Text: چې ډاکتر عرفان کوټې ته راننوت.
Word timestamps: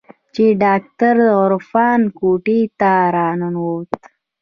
چې 0.33 0.45
ډاکتر 0.63 1.15
عرفان 1.41 1.99
کوټې 2.17 2.59
ته 2.79 2.91
راننوت. 3.15 3.91